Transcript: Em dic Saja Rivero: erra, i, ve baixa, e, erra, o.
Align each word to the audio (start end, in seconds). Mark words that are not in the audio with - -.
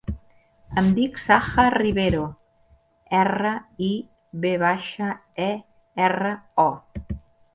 Em 0.81 0.87
dic 0.99 1.19
Saja 1.23 1.65
Rivero: 1.73 2.23
erra, 3.19 3.51
i, 3.89 3.91
ve 4.45 4.53
baixa, 4.65 5.11
e, 5.49 5.53
erra, 6.09 6.35
o. 6.67 6.69